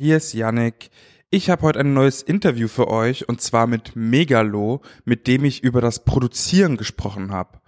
[0.00, 0.90] Hier ist Yannick.
[1.28, 5.64] Ich habe heute ein neues Interview für euch und zwar mit Megalo, mit dem ich
[5.64, 7.58] über das Produzieren gesprochen habe.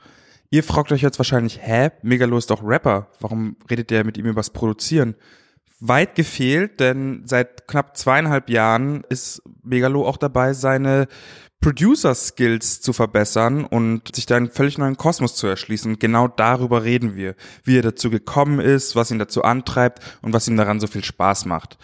[0.49, 4.27] Ihr fragt euch jetzt wahrscheinlich, hä, Megalo ist doch Rapper, warum redet der mit ihm
[4.27, 5.17] übers Produzieren?
[5.81, 11.09] Weit gefehlt, denn seit knapp zweieinhalb Jahren ist Megalo auch dabei, seine
[11.61, 15.99] Producer-Skills zu verbessern und sich da einen völlig neuen Kosmos zu erschließen.
[15.99, 17.35] genau darüber reden wir,
[17.65, 21.03] wie er dazu gekommen ist, was ihn dazu antreibt und was ihm daran so viel
[21.03, 21.77] Spaß macht.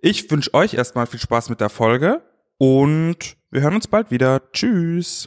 [0.00, 2.22] Ich wünsche euch erstmal viel Spaß mit der Folge
[2.56, 4.40] und wir hören uns bald wieder.
[4.52, 5.26] Tschüss.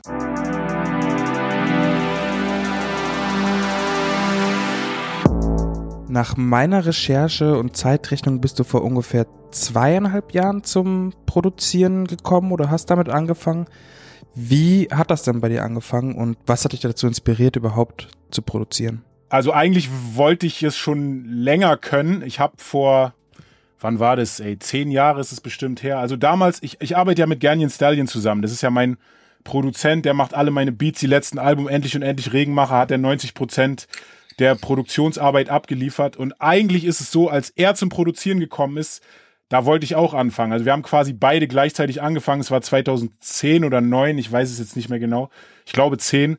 [6.08, 12.70] Nach meiner Recherche und Zeitrechnung bist du vor ungefähr zweieinhalb Jahren zum Produzieren gekommen oder
[12.70, 13.66] hast damit angefangen.
[14.36, 18.42] Wie hat das denn bei dir angefangen und was hat dich dazu inspiriert, überhaupt zu
[18.42, 19.04] produzieren?
[19.28, 22.22] Also eigentlich wollte ich es schon länger können.
[22.22, 23.14] Ich habe vor
[23.82, 26.00] wann war das, ey, zehn Jahre ist es bestimmt her.
[26.00, 28.42] Also damals, ich, ich arbeite ja mit Ganyan Stallion zusammen.
[28.42, 28.98] Das ist ja mein
[29.44, 31.00] Produzent, der macht alle meine Beats.
[31.00, 33.88] Die letzten Album Endlich und Endlich Regenmacher hat er 90 Prozent
[34.40, 36.16] der Produktionsarbeit abgeliefert.
[36.16, 39.04] Und eigentlich ist es so, als er zum Produzieren gekommen ist,
[39.50, 40.54] da wollte ich auch anfangen.
[40.54, 42.42] Also wir haben quasi beide gleichzeitig angefangen.
[42.42, 45.30] Es war 2010 oder 9, ich weiß es jetzt nicht mehr genau.
[45.66, 46.38] Ich glaube 10.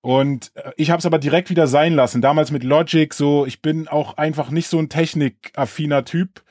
[0.00, 2.22] Und äh, ich habe es aber direkt wieder sein lassen.
[2.22, 6.42] Damals mit Logic, so, ich bin auch einfach nicht so ein technikaffiner Typ.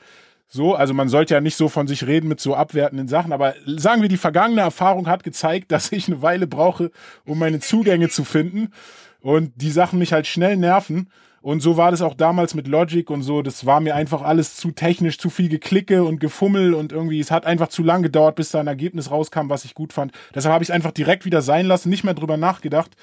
[0.48, 3.54] So, also man sollte ja nicht so von sich reden mit so abwertenden Sachen, aber
[3.66, 6.90] sagen wir, die vergangene Erfahrung hat gezeigt, dass ich eine Weile brauche,
[7.24, 8.72] um meine Zugänge zu finden
[9.20, 11.10] und die Sachen mich halt schnell nerven.
[11.42, 13.40] Und so war das auch damals mit Logic und so.
[13.40, 17.30] Das war mir einfach alles zu technisch, zu viel Geklicke und Gefummel und irgendwie, es
[17.30, 20.10] hat einfach zu lang gedauert, bis da ein Ergebnis rauskam, was ich gut fand.
[20.34, 22.96] Deshalb habe ich es einfach direkt wieder sein lassen, nicht mehr drüber nachgedacht.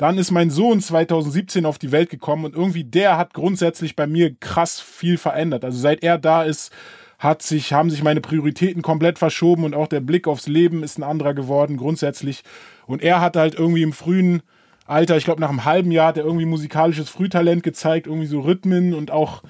[0.00, 4.06] Dann ist mein Sohn 2017 auf die Welt gekommen und irgendwie der hat grundsätzlich bei
[4.06, 5.62] mir krass viel verändert.
[5.62, 6.72] Also seit er da ist,
[7.18, 10.98] hat sich, haben sich meine Prioritäten komplett verschoben und auch der Blick aufs Leben ist
[10.98, 12.44] ein anderer geworden, grundsätzlich.
[12.86, 14.40] Und er hat halt irgendwie im frühen
[14.86, 18.40] Alter, ich glaube nach einem halben Jahr, hat er irgendwie musikalisches Frühtalent gezeigt, irgendwie so
[18.40, 19.42] Rhythmen und auch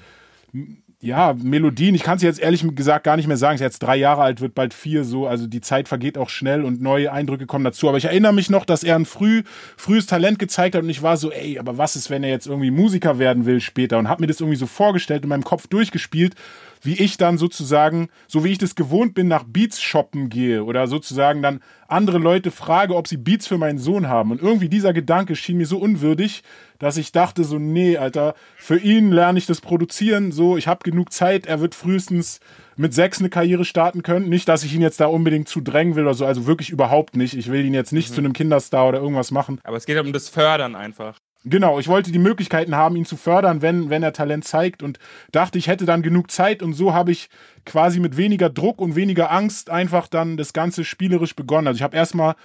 [1.03, 3.55] ja, Melodien, ich kann es jetzt ehrlich gesagt gar nicht mehr sagen.
[3.55, 5.25] Ist jetzt drei Jahre alt, wird bald vier so.
[5.25, 7.89] Also die Zeit vergeht auch schnell und neue Eindrücke kommen dazu.
[7.89, 9.41] Aber ich erinnere mich noch, dass er ein früh,
[9.77, 12.45] frühes Talent gezeigt hat und ich war so, ey, aber was ist, wenn er jetzt
[12.45, 13.97] irgendwie Musiker werden will später?
[13.97, 16.35] Und habe mir das irgendwie so vorgestellt in meinem Kopf durchgespielt
[16.81, 20.87] wie ich dann sozusagen, so wie ich das gewohnt bin, nach Beats shoppen gehe oder
[20.87, 24.31] sozusagen dann andere Leute frage, ob sie Beats für meinen Sohn haben.
[24.31, 26.43] Und irgendwie dieser Gedanke schien mir so unwürdig,
[26.79, 30.83] dass ich dachte so, nee, Alter, für ihn lerne ich das Produzieren, so, ich habe
[30.83, 32.39] genug Zeit, er wird frühestens
[32.77, 34.29] mit sechs eine Karriere starten können.
[34.29, 37.15] Nicht, dass ich ihn jetzt da unbedingt zu drängen will oder so, also wirklich überhaupt
[37.15, 37.35] nicht.
[37.35, 38.13] Ich will ihn jetzt nicht mhm.
[38.15, 39.59] zu einem Kinderstar oder irgendwas machen.
[39.63, 41.17] Aber es geht um das Fördern einfach.
[41.43, 44.99] Genau, ich wollte die Möglichkeiten haben, ihn zu fördern, wenn, wenn er Talent zeigt und
[45.31, 47.29] dachte, ich hätte dann genug Zeit und so habe ich
[47.65, 51.67] quasi mit weniger Druck und weniger Angst einfach dann das Ganze spielerisch begonnen.
[51.67, 52.35] Also ich habe erstmal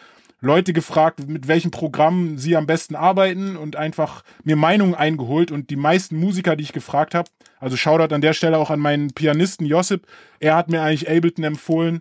[0.41, 5.69] Leute gefragt, mit welchem Programm sie am besten arbeiten und einfach mir Meinungen eingeholt und
[5.69, 9.13] die meisten Musiker, die ich gefragt habe, also Shoutout an der Stelle auch an meinen
[9.13, 10.07] Pianisten Josip,
[10.41, 12.01] er hat mir eigentlich Ableton empfohlen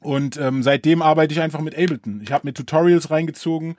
[0.00, 2.20] und ähm, seitdem arbeite ich einfach mit Ableton.
[2.22, 3.76] Ich habe mir Tutorials reingezogen,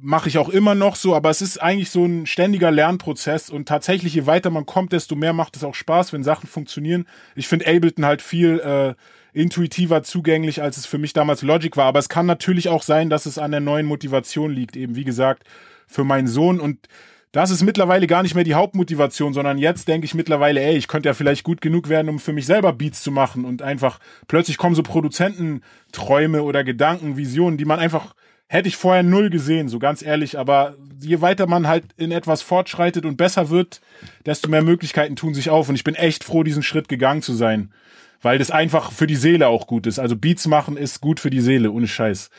[0.00, 3.68] mache ich auch immer noch so, aber es ist eigentlich so ein ständiger Lernprozess und
[3.68, 7.06] tatsächlich, je weiter man kommt, desto mehr macht es auch Spaß, wenn Sachen funktionieren.
[7.34, 8.94] Ich finde Ableton halt viel äh,
[9.32, 13.10] intuitiver zugänglich, als es für mich damals Logic war, aber es kann natürlich auch sein,
[13.10, 15.44] dass es an der neuen Motivation liegt, eben wie gesagt,
[15.86, 16.60] für meinen Sohn.
[16.60, 16.88] Und
[17.32, 20.86] das ist mittlerweile gar nicht mehr die Hauptmotivation, sondern jetzt denke ich mittlerweile, ey, ich
[20.86, 23.44] könnte ja vielleicht gut genug werden, um für mich selber Beats zu machen.
[23.44, 23.98] Und einfach
[24.28, 28.14] plötzlich kommen so Produzententräume oder Gedanken, Visionen, die man einfach
[28.54, 30.38] hätte ich vorher null gesehen, so ganz ehrlich.
[30.38, 33.80] Aber je weiter man halt in etwas fortschreitet und besser wird,
[34.26, 35.68] desto mehr Möglichkeiten tun sich auf.
[35.68, 37.74] Und ich bin echt froh, diesen Schritt gegangen zu sein.
[38.22, 39.98] Weil das einfach für die Seele auch gut ist.
[39.98, 42.30] Also Beats machen ist gut für die Seele, ohne Scheiß.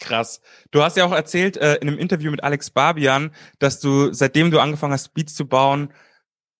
[0.00, 0.40] Krass.
[0.72, 4.50] Du hast ja auch erzählt äh, in einem Interview mit Alex Barbian, dass du, seitdem
[4.50, 5.92] du angefangen hast, Beats zu bauen,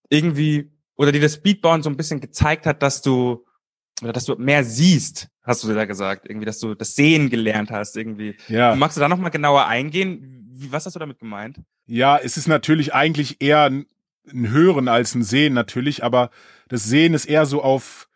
[0.08, 3.44] irgendwie, oder dir das Beatbauen so ein bisschen gezeigt hat, dass du,
[4.02, 7.70] oder dass du mehr siehst, hast du da gesagt, irgendwie, dass du das Sehen gelernt
[7.70, 8.36] hast, irgendwie.
[8.48, 8.74] Ja.
[8.74, 10.46] magst du da nochmal genauer eingehen?
[10.52, 11.60] Wie, was hast du damit gemeint?
[11.86, 13.86] Ja, es ist natürlich eigentlich eher ein,
[14.30, 16.30] ein Hören als ein Sehen natürlich, aber
[16.68, 18.08] das Sehen ist eher so auf,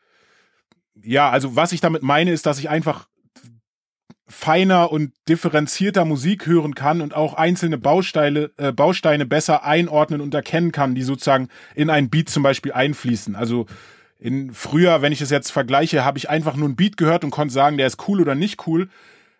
[1.03, 3.09] ja, also was ich damit meine, ist, dass ich einfach
[4.29, 10.33] feiner und differenzierter Musik hören kann und auch einzelne Bausteine, äh, Bausteine besser einordnen und
[10.33, 13.37] erkennen kann, die sozusagen in ein Beat zum Beispiel einfließen.
[13.37, 13.67] Also
[14.23, 17.31] in früher, wenn ich es jetzt vergleiche, habe ich einfach nur ein Beat gehört und
[17.31, 18.89] konnte sagen, der ist cool oder nicht cool.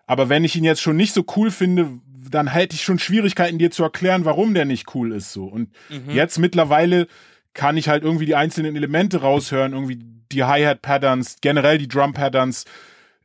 [0.07, 3.59] Aber wenn ich ihn jetzt schon nicht so cool finde, dann hätte ich schon Schwierigkeiten,
[3.59, 5.45] dir zu erklären, warum der nicht cool ist so.
[5.45, 6.11] Und mhm.
[6.11, 7.07] jetzt mittlerweile
[7.55, 10.01] kann ich halt irgendwie die einzelnen Elemente raushören, irgendwie
[10.33, 12.65] die Hi-Hat-Patterns, generell die Drum-Patterns,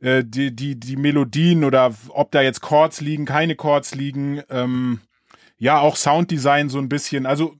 [0.00, 5.00] äh, die, die, die Melodien oder ob da jetzt Chords liegen, keine Chords liegen, ähm,
[5.58, 7.26] ja, auch Sounddesign so ein bisschen.
[7.26, 7.56] Also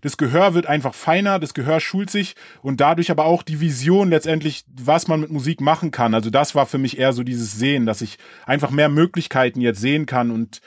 [0.00, 4.10] das Gehör wird einfach feiner, das Gehör schult sich und dadurch aber auch die Vision
[4.10, 6.14] letztendlich, was man mit Musik machen kann.
[6.14, 9.80] Also das war für mich eher so dieses Sehen, dass ich einfach mehr Möglichkeiten jetzt
[9.80, 10.60] sehen kann und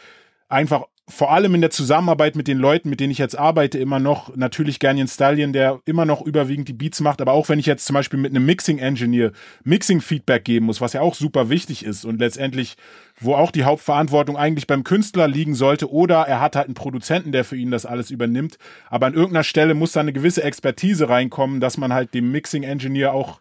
[0.50, 4.00] einfach vor allem in der Zusammenarbeit mit den Leuten, mit denen ich jetzt arbeite, immer
[4.00, 7.68] noch natürlich Ganyan Stallion, der immer noch überwiegend die Beats macht, aber auch wenn ich
[7.68, 9.32] jetzt zum Beispiel mit einem Mixing Engineer
[9.64, 12.76] Mixing Feedback geben muss, was ja auch super wichtig ist und letztendlich
[13.20, 17.32] wo auch die Hauptverantwortung eigentlich beim Künstler liegen sollte oder er hat halt einen Produzenten,
[17.32, 18.58] der für ihn das alles übernimmt.
[18.90, 22.64] Aber an irgendeiner Stelle muss da eine gewisse Expertise reinkommen, dass man halt dem Mixing
[22.64, 23.40] Engineer auch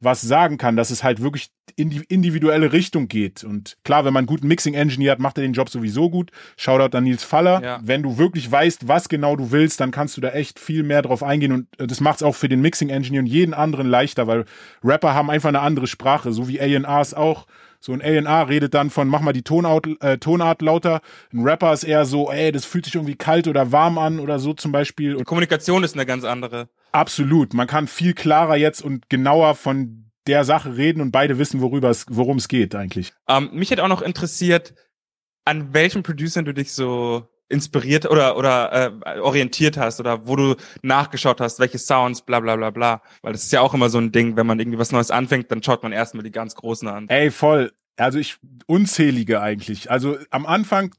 [0.00, 3.44] was sagen kann, dass es halt wirklich in die individuelle Richtung geht.
[3.44, 6.30] Und klar, wenn man einen guten Mixing-Engineer hat, macht er den Job sowieso gut.
[6.56, 7.62] Shoutout an Nils Faller.
[7.62, 7.80] Ja.
[7.82, 11.02] Wenn du wirklich weißt, was genau du willst, dann kannst du da echt viel mehr
[11.02, 11.52] drauf eingehen.
[11.52, 14.44] Und äh, das macht es auch für den Mixing-Engineer und jeden anderen leichter, weil
[14.84, 17.46] Rapper haben einfach eine andere Sprache, so wie A&Rs auch.
[17.80, 21.00] So ein A&A redet dann von, mach mal die Tonart, äh, Tonart lauter.
[21.32, 24.38] Ein Rapper ist eher so, ey, das fühlt sich irgendwie kalt oder warm an oder
[24.38, 25.16] so zum Beispiel.
[25.16, 26.68] Die Kommunikation ist eine ganz andere.
[26.92, 27.54] Absolut.
[27.54, 31.90] Man kann viel klarer jetzt und genauer von der Sache reden und beide wissen, worüber
[31.90, 33.12] es, worum es geht eigentlich.
[33.28, 34.74] Ähm, mich hätte auch noch interessiert,
[35.44, 40.56] an welchen Producern du dich so inspiriert oder oder äh, orientiert hast oder wo du
[40.82, 43.02] nachgeschaut hast, welche Sounds, bla bla bla bla.
[43.22, 45.50] Weil das ist ja auch immer so ein Ding, wenn man irgendwie was Neues anfängt,
[45.52, 47.08] dann schaut man erstmal die ganz großen an.
[47.08, 47.72] Ey, voll.
[47.96, 48.36] Also ich
[48.66, 49.90] unzählige eigentlich.
[49.90, 50.92] Also am Anfang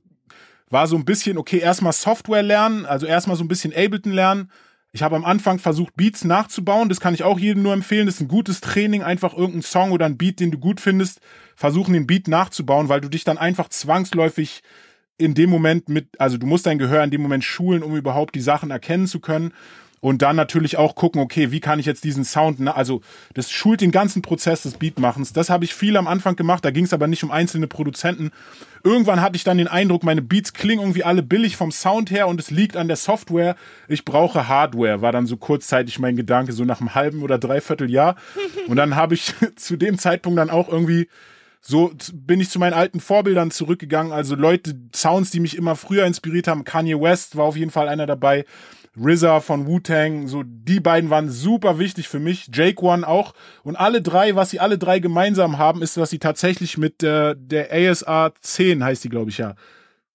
[0.70, 4.52] war so ein bisschen, okay, erstmal Software lernen, also erstmal so ein bisschen Ableton lernen,
[4.94, 6.90] ich habe am Anfang versucht, Beats nachzubauen.
[6.90, 8.06] Das kann ich auch jedem nur empfehlen.
[8.06, 11.20] Das ist ein gutes Training, einfach irgendeinen Song oder ein Beat, den du gut findest,
[11.56, 14.64] versuchen, den Beat nachzubauen, weil du dich dann einfach zwangsläufig
[15.18, 18.36] in dem Moment mit, also du musst dein Gehör in dem Moment schulen, um überhaupt
[18.36, 19.54] die Sachen erkennen zu können.
[20.00, 23.02] Und dann natürlich auch gucken, okay, wie kann ich jetzt diesen Sound, also
[23.34, 25.34] das schult den ganzen Prozess des Beatmachens.
[25.34, 28.32] Das habe ich viel am Anfang gemacht, da ging es aber nicht um einzelne Produzenten.
[28.84, 32.28] Irgendwann hatte ich dann den Eindruck, meine Beats klingen irgendwie alle billig vom Sound her
[32.28, 33.56] und es liegt an der Software.
[33.88, 37.90] Ich brauche Hardware, war dann so kurzzeitig mein Gedanke, so nach einem halben oder dreiviertel
[37.90, 38.16] Jahr.
[38.68, 41.08] Und dann habe ich zu dem Zeitpunkt dann auch irgendwie
[41.62, 44.14] so bin ich zu meinen alten Vorbildern zurückgegangen.
[44.14, 46.64] Also Leute, Sounds, die mich immer früher inspiriert haben.
[46.64, 48.46] Kanye West war auf jeden Fall einer dabei.
[49.00, 52.50] RZA von Wu-Tang, so die beiden waren super wichtig für mich.
[52.54, 53.34] Jake One auch.
[53.64, 57.36] Und alle drei, was sie alle drei gemeinsam haben, ist, dass sie tatsächlich mit äh,
[57.38, 59.56] der ASR 10 heißt die, glaube ich, ja.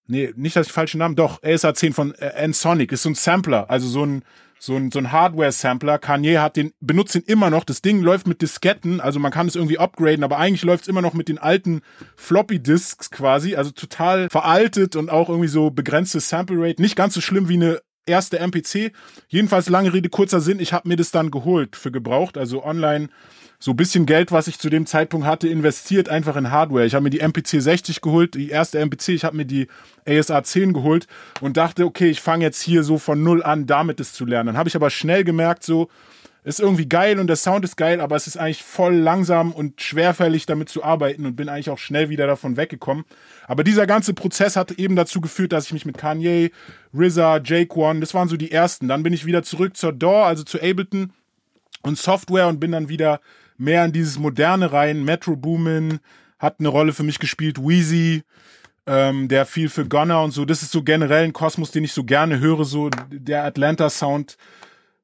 [0.08, 3.14] Nee, nicht, dass ich falschen Namen, doch, ASR 10 von äh, N-Sonic ist so ein
[3.14, 4.24] Sampler, also so ein
[4.62, 5.98] so ein, so ein Hardware-Sampler.
[5.98, 7.64] Kanye hat den, benutzt ihn immer noch.
[7.64, 10.88] Das Ding läuft mit Disketten, also man kann es irgendwie upgraden, aber eigentlich läuft es
[10.88, 11.80] immer noch mit den alten
[12.14, 16.80] Floppy-Disks quasi, also total veraltet und auch irgendwie so begrenztes Sample Rate.
[16.80, 18.92] Nicht ganz so schlimm wie eine erste MPC.
[19.28, 23.08] Jedenfalls lange Rede, kurzer Sinn, ich habe mir das dann geholt für gebraucht, also online
[23.62, 26.84] so bisschen Geld, was ich zu dem Zeitpunkt hatte, investiert einfach in Hardware.
[26.84, 29.68] Ich habe mir die MPC 60 geholt, die erste MPC, ich habe mir die
[30.04, 31.06] ASA 10 geholt
[31.40, 34.48] und dachte, okay, ich fange jetzt hier so von null an, damit es zu lernen.
[34.48, 35.88] Dann habe ich aber schnell gemerkt, so,
[36.44, 39.80] ist irgendwie geil und der Sound ist geil, aber es ist eigentlich voll langsam und
[39.80, 43.04] schwerfällig damit zu arbeiten und bin eigentlich auch schnell wieder davon weggekommen.
[43.46, 46.50] Aber dieser ganze Prozess hat eben dazu geführt, dass ich mich mit Kanye,
[46.96, 48.88] RZA, Jake One, das waren so die ersten.
[48.88, 51.12] Dann bin ich wieder zurück zur DAW, also zu Ableton
[51.82, 53.20] und Software und bin dann wieder
[53.56, 55.04] mehr in dieses Moderne rein.
[55.04, 56.00] Metro Boomin
[56.40, 58.24] hat eine Rolle für mich gespielt, Wheezy,
[58.86, 60.44] ähm, der viel für Gunner und so.
[60.44, 64.36] Das ist so generell ein Kosmos, den ich so gerne höre, so der Atlanta Sound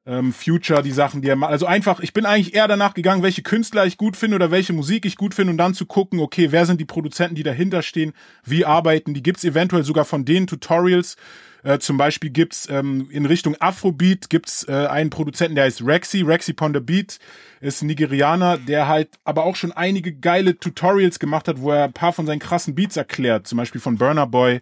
[0.09, 1.53] ähm, Future, die Sachen, die er macht.
[1.53, 4.73] Also einfach, ich bin eigentlich eher danach gegangen, welche Künstler ich gut finde oder welche
[4.73, 7.83] Musik ich gut finde und dann zu gucken, okay, wer sind die Produzenten, die dahinter
[7.83, 11.17] stehen, wie arbeiten die, gibt's eventuell sogar von denen Tutorials.
[11.65, 16.23] Äh, zum Beispiel gibt's ähm, in Richtung Afrobeat gibt's äh, einen Produzenten, der heißt Rexy,
[16.23, 17.19] Rexy Pon the Beat,
[17.61, 21.85] ist ein Nigerianer, der halt aber auch schon einige geile Tutorials gemacht hat, wo er
[21.85, 24.61] ein paar von seinen krassen Beats erklärt, zum Beispiel von Burner Boy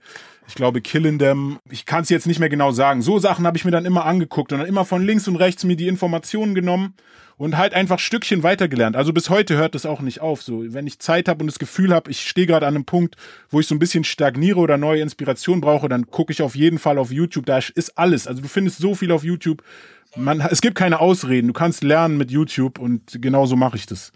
[0.48, 1.58] ich glaube Killing Them.
[1.70, 3.02] Ich kann es jetzt nicht mehr genau sagen.
[3.02, 5.64] So Sachen habe ich mir dann immer angeguckt und dann immer von links und rechts
[5.64, 6.94] mir die Informationen genommen
[7.36, 8.96] und halt einfach Stückchen weitergelernt.
[8.96, 10.42] Also bis heute hört das auch nicht auf.
[10.42, 13.16] So, wenn ich Zeit habe und das Gefühl habe, ich stehe gerade an einem Punkt,
[13.50, 16.78] wo ich so ein bisschen stagniere oder neue Inspiration brauche, dann gucke ich auf jeden
[16.78, 17.46] Fall auf YouTube.
[17.46, 18.26] Da ist alles.
[18.26, 19.62] Also du findest so viel auf YouTube.
[20.16, 21.48] Man, es gibt keine Ausreden.
[21.48, 24.12] Du kannst lernen mit YouTube und genauso mache ich das.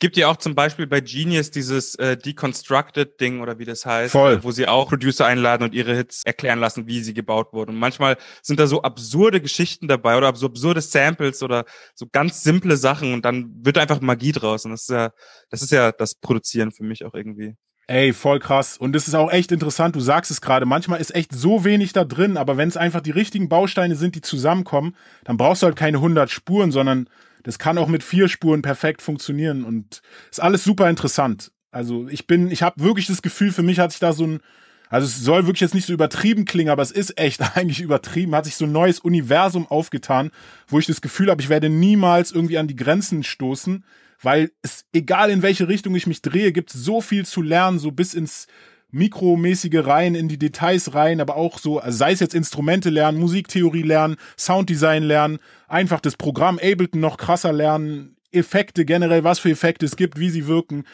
[0.00, 4.42] Gibt ja auch zum Beispiel bei Genius dieses äh, Deconstructed-Ding oder wie das heißt, Voll.
[4.44, 7.70] Wo sie auch Producer einladen und ihre Hits erklären lassen, wie sie gebaut wurden.
[7.70, 11.64] Und manchmal sind da so absurde Geschichten dabei oder so absurde Samples oder
[11.94, 14.64] so ganz simple Sachen und dann wird einfach Magie draus.
[14.64, 15.10] Und das ist ja,
[15.50, 17.56] das ist ja das Produzieren für mich auch irgendwie.
[17.90, 18.76] Ey, voll krass.
[18.76, 21.94] Und es ist auch echt interessant, du sagst es gerade, manchmal ist echt so wenig
[21.94, 25.66] da drin, aber wenn es einfach die richtigen Bausteine sind, die zusammenkommen, dann brauchst du
[25.66, 27.08] halt keine 100 Spuren, sondern
[27.42, 31.52] das kann auch mit vier Spuren perfekt funktionieren und ist alles super interessant.
[31.70, 34.40] Also ich bin, ich habe wirklich das Gefühl, für mich hat sich da so ein,
[34.88, 38.34] also es soll wirklich jetzt nicht so übertrieben klingen, aber es ist echt eigentlich übertrieben,
[38.34, 40.30] hat sich so ein neues Universum aufgetan,
[40.66, 43.84] wo ich das Gefühl habe, ich werde niemals irgendwie an die Grenzen stoßen,
[44.22, 47.92] weil es, egal in welche Richtung ich mich drehe, gibt so viel zu lernen, so
[47.92, 48.46] bis ins
[48.90, 53.18] mikromäßige rein, in die Details rein, aber auch so, also sei es jetzt Instrumente lernen,
[53.18, 59.50] Musiktheorie lernen, Sounddesign lernen, einfach das Programm Ableton noch krasser lernen, Effekte generell, was für
[59.50, 60.84] Effekte es gibt, wie sie wirken.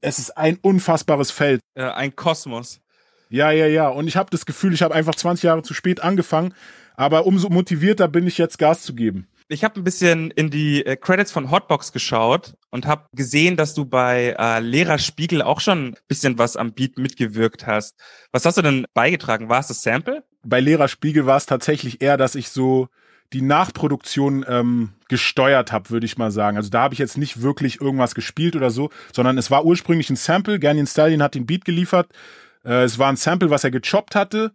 [0.00, 1.60] Es ist ein unfassbares Feld.
[1.74, 2.80] Äh, ein Kosmos.
[3.28, 3.88] Ja, ja, ja.
[3.88, 6.54] Und ich habe das Gefühl, ich habe einfach 20 Jahre zu spät angefangen,
[6.96, 9.26] aber umso motivierter bin ich jetzt Gas zu geben.
[9.48, 13.74] Ich habe ein bisschen in die äh, Credits von Hotbox geschaut und habe gesehen, dass
[13.74, 17.96] du bei äh, Lehrer Spiegel auch schon ein bisschen was am Beat mitgewirkt hast.
[18.30, 19.48] Was hast du denn beigetragen?
[19.48, 20.24] War es das Sample?
[20.44, 22.88] Bei Lehrer Spiegel war es tatsächlich eher, dass ich so
[23.32, 26.56] die Nachproduktion ähm, gesteuert habe, würde ich mal sagen.
[26.56, 30.10] Also da habe ich jetzt nicht wirklich irgendwas gespielt oder so, sondern es war ursprünglich
[30.10, 30.58] ein Sample.
[30.58, 32.10] Ganyan Stallion hat den Beat geliefert.
[32.64, 34.52] Äh, es war ein Sample, was er gechoppt hatte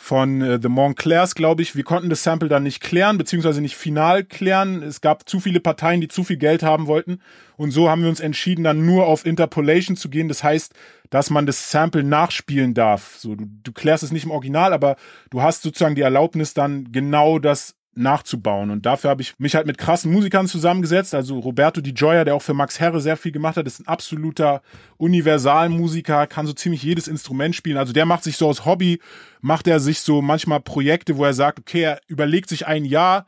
[0.00, 1.74] von äh, The Montclairs, glaube ich.
[1.74, 4.82] Wir konnten das Sample dann nicht klären, beziehungsweise nicht final klären.
[4.82, 7.20] Es gab zu viele Parteien, die zu viel Geld haben wollten.
[7.56, 10.28] Und so haben wir uns entschieden, dann nur auf Interpolation zu gehen.
[10.28, 10.72] Das heißt,
[11.10, 13.16] dass man das Sample nachspielen darf.
[13.18, 14.96] So, du, du klärst es nicht im Original, aber
[15.30, 18.70] du hast sozusagen die Erlaubnis, dann genau das nachzubauen.
[18.70, 21.14] Und dafür habe ich mich halt mit krassen Musikern zusammengesetzt.
[21.14, 23.86] Also Roberto Di Gioia, der auch für Max Herre sehr viel gemacht hat, ist ein
[23.86, 24.62] absoluter
[24.96, 27.76] Universalmusiker, kann so ziemlich jedes Instrument spielen.
[27.76, 29.00] Also der macht sich so aus Hobby,
[29.40, 33.26] macht er sich so manchmal Projekte, wo er sagt, okay, er überlegt sich ein Jahr,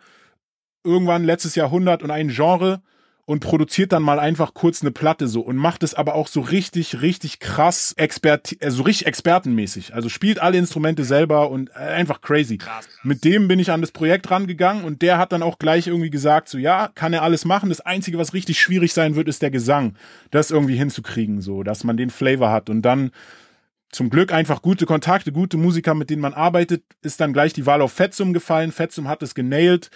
[0.85, 2.83] irgendwann letztes Jahrhundert und ein Genre
[3.31, 6.41] und produziert dann mal einfach kurz eine Platte so und macht es aber auch so
[6.41, 9.95] richtig, richtig krass, Expert, also richtig expertenmäßig.
[9.95, 12.59] Also spielt alle Instrumente selber und äh, einfach crazy.
[12.59, 12.89] Krass.
[13.05, 16.11] Mit dem bin ich an das Projekt rangegangen und der hat dann auch gleich irgendwie
[16.11, 17.69] gesagt, so ja, kann er alles machen.
[17.69, 19.95] Das Einzige, was richtig schwierig sein wird, ist der Gesang.
[20.33, 23.13] Das irgendwie hinzukriegen, so, dass man den Flavor hat und dann
[23.93, 27.65] zum Glück einfach gute Kontakte, gute Musiker, mit denen man arbeitet, ist dann gleich die
[27.65, 28.73] Wahl auf Fetzum gefallen.
[28.73, 29.89] Fetzum hat es genailt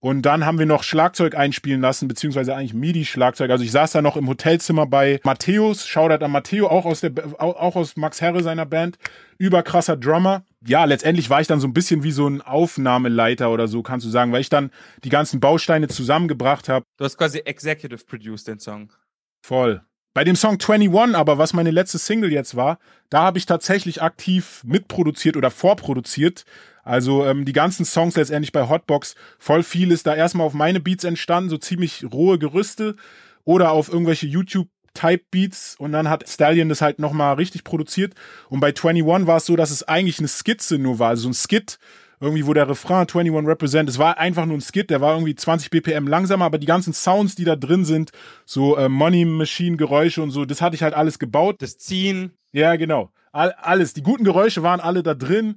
[0.00, 3.50] und dann haben wir noch Schlagzeug einspielen lassen, beziehungsweise eigentlich MIDI-Schlagzeug.
[3.50, 7.12] Also ich saß da noch im Hotelzimmer bei Matthäus, Shoutout an Matteo, auch aus der,
[7.38, 8.96] auch aus Max Herre seiner Band.
[9.36, 10.42] Überkrasser Drummer.
[10.66, 14.06] Ja, letztendlich war ich dann so ein bisschen wie so ein Aufnahmeleiter oder so, kannst
[14.06, 14.70] du sagen, weil ich dann
[15.04, 16.84] die ganzen Bausteine zusammengebracht habe.
[16.96, 18.92] Du hast quasi executive produced den Song.
[19.42, 19.82] Voll.
[20.12, 22.78] Bei dem Song 21, aber was meine letzte Single jetzt war,
[23.10, 26.44] da habe ich tatsächlich aktiv mitproduziert oder vorproduziert.
[26.82, 30.80] Also ähm, die ganzen Songs letztendlich bei Hotbox, voll viel ist da erstmal auf meine
[30.80, 32.96] Beats entstanden, so ziemlich rohe Gerüste
[33.44, 38.14] oder auf irgendwelche YouTube Type Beats und dann hat Stallion das halt nochmal richtig produziert.
[38.48, 41.28] Und bei 21 war es so, dass es eigentlich eine Skizze nur war, also so
[41.28, 41.78] ein Skit,
[42.20, 45.34] irgendwie, wo der Refrain 21 represent, es war einfach nur ein Skit, der war irgendwie
[45.34, 48.10] 20 BPM langsamer, aber die ganzen Sounds, die da drin sind,
[48.44, 51.56] so äh, Money Machine Geräusche und so, das hatte ich halt alles gebaut.
[51.60, 52.32] Das Ziehen.
[52.52, 53.10] Ja, genau.
[53.32, 53.94] All, alles.
[53.94, 55.56] Die guten Geräusche waren alle da drin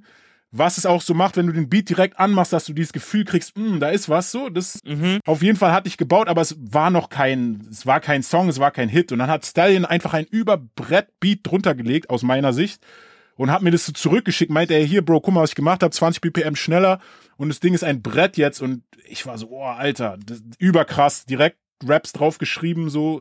[0.56, 3.24] was es auch so macht, wenn du den Beat direkt anmachst, dass du dieses Gefühl
[3.24, 4.48] kriegst, hm, da ist was so.
[4.48, 5.18] Das mhm.
[5.26, 8.48] auf jeden Fall hatte ich gebaut, aber es war noch kein, es war kein Song,
[8.48, 9.10] es war kein Hit.
[9.10, 12.80] Und dann hat Stallion einfach ein Überbrett-Beat drunter gelegt, aus meiner Sicht,
[13.36, 15.82] und hat mir das so zurückgeschickt, meinte er, hier, Bro, guck mal, was ich gemacht
[15.82, 17.00] habe, 20 BPM schneller
[17.36, 20.18] und das Ding ist ein Brett jetzt und ich war so, oh, Alter,
[20.58, 23.20] überkrass, direkt Raps draufgeschrieben, so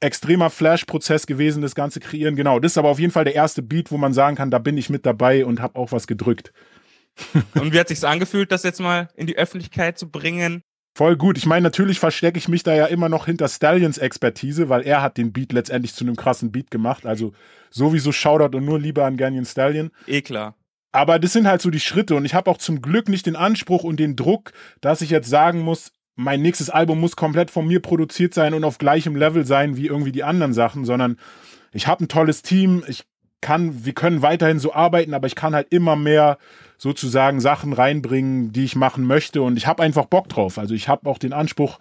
[0.00, 2.36] extremer Flash-Prozess gewesen, das Ganze kreieren.
[2.36, 4.58] Genau, das ist aber auf jeden Fall der erste Beat, wo man sagen kann, da
[4.58, 6.52] bin ich mit dabei und habe auch was gedrückt.
[7.54, 10.62] und wie hat sich's angefühlt, das jetzt mal in die Öffentlichkeit zu bringen?
[10.96, 11.36] Voll gut.
[11.36, 15.02] Ich meine, natürlich verstecke ich mich da ja immer noch hinter Stallions Expertise, weil er
[15.02, 17.04] hat den Beat letztendlich zu einem krassen Beat gemacht.
[17.04, 17.34] Also
[17.68, 19.90] sowieso Shoutout und nur lieber an Ganyan Stallion.
[20.06, 20.54] Eh klar.
[20.92, 23.36] Aber das sind halt so die Schritte und ich habe auch zum Glück nicht den
[23.36, 27.66] Anspruch und den Druck, dass ich jetzt sagen muss, mein nächstes Album muss komplett von
[27.66, 31.18] mir produziert sein und auf gleichem Level sein wie irgendwie die anderen Sachen, sondern
[31.72, 33.04] ich habe ein tolles Team, ich
[33.40, 36.38] kann, wir können weiterhin so arbeiten, aber ich kann halt immer mehr
[36.78, 40.58] sozusagen Sachen reinbringen, die ich machen möchte und ich habe einfach Bock drauf.
[40.58, 41.78] Also ich habe auch den Anspruch,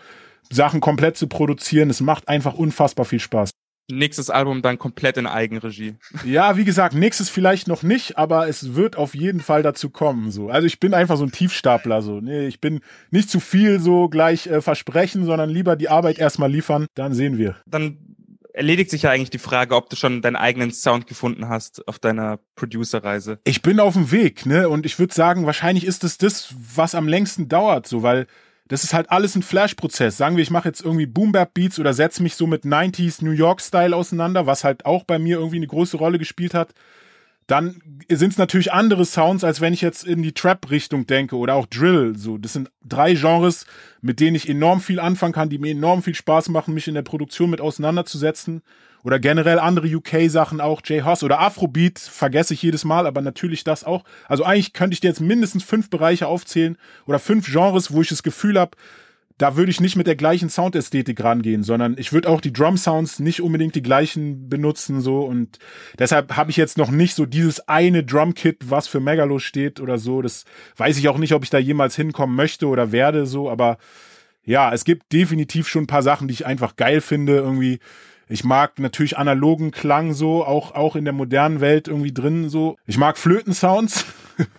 [0.51, 1.89] Sachen komplett zu produzieren.
[1.89, 3.49] Es macht einfach unfassbar viel Spaß
[3.91, 5.95] nächstes Album dann komplett in Eigenregie.
[6.25, 10.31] Ja, wie gesagt, nächstes vielleicht noch nicht, aber es wird auf jeden Fall dazu kommen.
[10.31, 12.01] So, also ich bin einfach so ein Tiefstapler.
[12.01, 12.81] So, nee, ich bin
[13.11, 16.87] nicht zu viel so gleich äh, versprechen, sondern lieber die Arbeit erstmal liefern.
[16.95, 17.55] Dann sehen wir.
[17.65, 18.14] Dann
[18.55, 21.99] erledigt sich ja eigentlich die Frage, ob du schon deinen eigenen Sound gefunden hast auf
[21.99, 23.39] deiner Producer-Reise.
[23.43, 24.69] Ich bin auf dem Weg, ne?
[24.69, 28.27] Und ich würde sagen, wahrscheinlich ist es das, was am längsten dauert, so, weil
[28.67, 30.17] das ist halt alles ein Flash-Prozess.
[30.17, 33.95] Sagen wir, ich mache jetzt irgendwie Boom-Bap-Beats oder setze mich so mit 90s New York-Style
[33.95, 36.73] auseinander, was halt auch bei mir irgendwie eine große Rolle gespielt hat.
[37.47, 41.53] Dann sind es natürlich andere Sounds, als wenn ich jetzt in die Trap-Richtung denke oder
[41.53, 42.17] auch Drill.
[42.17, 43.67] So, das sind drei Genres,
[44.01, 46.95] mit denen ich enorm viel anfangen kann, die mir enorm viel Spaß machen, mich in
[46.95, 48.63] der Produktion mit auseinanderzusetzen.
[49.03, 53.83] Oder generell andere UK-Sachen auch, J-Hoss oder Afrobeat, vergesse ich jedes Mal, aber natürlich das
[53.83, 54.03] auch.
[54.27, 56.75] Also eigentlich könnte ich dir jetzt mindestens fünf Bereiche aufzählen
[57.05, 58.75] oder fünf Genres, wo ich das Gefühl habe,
[59.37, 62.77] da würde ich nicht mit der gleichen Soundästhetik rangehen, sondern ich würde auch die Drum
[62.77, 65.59] Sounds nicht unbedingt die gleichen benutzen so und
[65.99, 69.81] deshalb habe ich jetzt noch nicht so dieses eine Drum Kit, was für Megalo steht
[69.81, 70.21] oder so.
[70.21, 70.45] Das
[70.77, 73.77] weiß ich auch nicht, ob ich da jemals hinkommen möchte oder werde so, aber
[74.45, 77.79] ja, es gibt definitiv schon ein paar Sachen, die ich einfach geil finde irgendwie.
[78.27, 82.77] Ich mag natürlich analogen Klang so, auch auch in der modernen Welt irgendwie drin so.
[82.85, 84.05] Ich mag Flötensounds.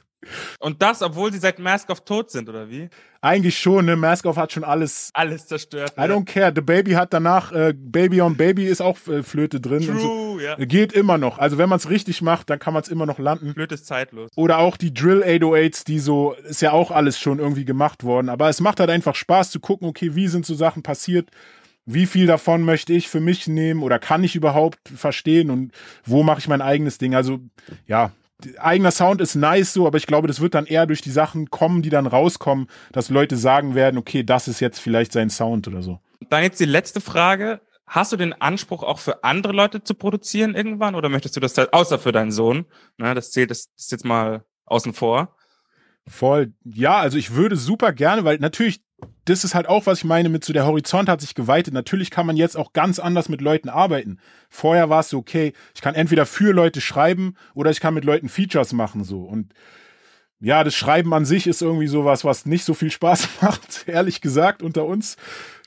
[0.58, 2.88] Und das, obwohl sie seit Mask of tot sind, oder wie?
[3.20, 3.96] Eigentlich schon, ne?
[3.96, 5.10] Mask of hat schon alles.
[5.14, 5.94] Alles zerstört.
[5.96, 6.52] I don't care.
[6.54, 9.84] The Baby hat danach, äh, Baby on Baby ist auch äh, Flöte drin.
[9.84, 10.38] True, so.
[10.40, 10.54] ja.
[10.56, 11.38] Geht immer noch.
[11.38, 13.52] Also wenn man es richtig macht, dann kann man es immer noch landen.
[13.54, 14.30] Flöte ist zeitlos.
[14.36, 18.28] Oder auch die Drill 808s, die so, ist ja auch alles schon irgendwie gemacht worden.
[18.28, 21.30] Aber es macht halt einfach Spaß zu gucken, okay, wie sind so Sachen passiert?
[21.84, 25.72] Wie viel davon möchte ich für mich nehmen oder kann ich überhaupt verstehen und
[26.04, 27.14] wo mache ich mein eigenes Ding?
[27.14, 27.38] Also
[27.86, 28.10] ja,
[28.58, 31.50] eigener Sound ist nice so, aber ich glaube, das wird dann eher durch die Sachen
[31.50, 35.68] kommen, die dann rauskommen, dass Leute sagen werden, okay, das ist jetzt vielleicht sein Sound
[35.68, 36.00] oder so.
[36.28, 37.60] Dann jetzt die letzte Frage.
[37.86, 41.56] Hast du den Anspruch, auch für andere Leute zu produzieren irgendwann oder möchtest du das
[41.56, 42.66] halt, außer für deinen Sohn?
[42.98, 45.36] Ne, das zählt, das ist jetzt mal außen vor.
[46.08, 46.52] Voll.
[46.64, 48.82] Ja, also ich würde super gerne, weil natürlich,
[49.26, 51.74] das ist halt auch, was ich meine mit so der Horizont hat sich geweitet.
[51.74, 54.18] Natürlich kann man jetzt auch ganz anders mit Leuten arbeiten.
[54.48, 58.04] Vorher war es so, okay, ich kann entweder für Leute schreiben oder ich kann mit
[58.04, 59.52] Leuten Features machen so und
[60.38, 64.20] ja, das Schreiben an sich ist irgendwie sowas, was nicht so viel Spaß macht, ehrlich
[64.20, 65.16] gesagt, unter uns.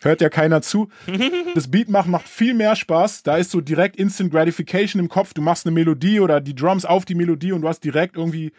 [0.01, 0.89] Hört ja keiner zu.
[1.55, 3.23] Das Beat machen macht viel mehr Spaß.
[3.23, 5.33] Da ist so direkt Instant Gratification im Kopf.
[5.33, 8.53] Du machst eine Melodie oder die Drums auf die Melodie und du hast direkt irgendwie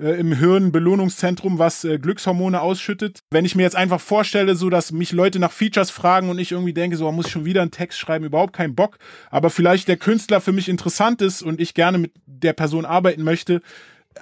[0.00, 3.20] äh, im Hirn Belohnungszentrum, was äh, Glückshormone ausschüttet.
[3.30, 6.52] Wenn ich mir jetzt einfach vorstelle, so dass mich Leute nach Features fragen und ich
[6.52, 8.98] irgendwie denke, so muss ich schon wieder einen Text schreiben, überhaupt keinen Bock,
[9.30, 13.22] aber vielleicht der Künstler für mich interessant ist und ich gerne mit der Person arbeiten
[13.22, 13.60] möchte,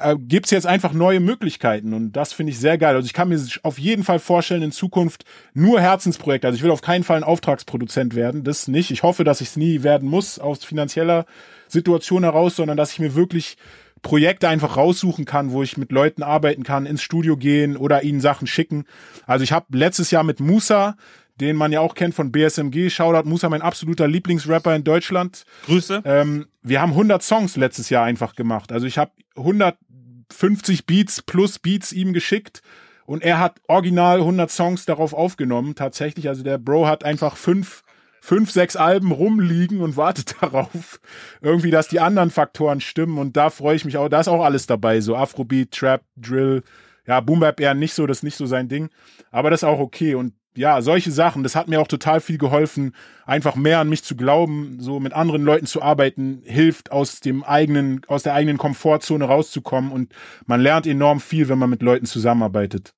[0.01, 2.95] äh, gibt's jetzt einfach neue Möglichkeiten und das finde ich sehr geil.
[2.95, 5.25] Also ich kann mir auf jeden Fall vorstellen, in Zukunft
[5.55, 6.47] nur Herzensprojekte.
[6.47, 8.91] Also ich will auf keinen Fall ein Auftragsproduzent werden, das nicht.
[8.91, 11.27] Ich hoffe, dass ich es nie werden muss aus finanzieller
[11.69, 13.57] Situation heraus, sondern dass ich mir wirklich
[14.03, 18.21] Projekte einfach raussuchen kann, wo ich mit Leuten arbeiten kann, ins Studio gehen oder ihnen
[18.21, 18.85] Sachen schicken.
[19.27, 20.97] Also ich habe letztes Jahr mit Musa,
[21.41, 25.45] den man ja auch kennt von BSMG, Shoutout Musa, mein absoluter Lieblingsrapper in Deutschland.
[25.67, 26.03] Grüße.
[26.05, 28.73] Ähm, wir haben 100 Songs letztes Jahr einfach gemacht.
[28.73, 32.63] Also ich habe 150 Beats plus Beats ihm geschickt
[33.07, 36.29] und er hat original 100 Songs darauf aufgenommen, tatsächlich.
[36.29, 37.83] Also der Bro hat einfach fünf
[38.29, 41.01] fünf, sechs Alben rumliegen und wartet darauf,
[41.41, 43.17] irgendwie, dass die anderen Faktoren stimmen.
[43.17, 44.11] Und da freue ich mich auch.
[44.11, 45.01] Da ist auch alles dabei.
[45.01, 46.63] So Afrobeat, Trap, Drill.
[47.07, 48.91] Ja, Boom Bap eher nicht so, das ist nicht so sein Ding.
[49.31, 50.15] Aber das ist auch okay.
[50.15, 54.05] Und ja, solche Sachen, das hat mir auch total viel geholfen, einfach mehr an mich
[54.05, 58.59] zu glauben, so mit anderen Leuten zu arbeiten, hilft aus dem eigenen, aus der eigenen
[58.59, 60.13] Komfortzone rauszukommen und
[60.47, 62.93] man lernt enorm viel, wenn man mit Leuten zusammenarbeitet.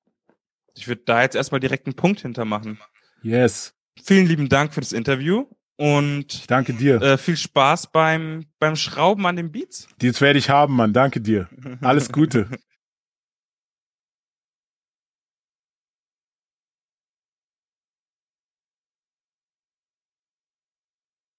[0.75, 2.79] Ich würde da jetzt erstmal direkt einen Punkt hintermachen.
[3.21, 3.75] Yes.
[4.03, 5.45] Vielen lieben Dank für das Interview
[5.77, 7.01] und Ich danke dir.
[7.01, 9.87] äh, viel Spaß beim, beim Schrauben an den Beats.
[9.99, 10.93] Das werde ich haben, Mann.
[10.93, 11.49] Danke dir.
[11.81, 12.47] Alles Gute.